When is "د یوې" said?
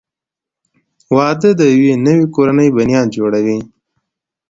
1.59-1.93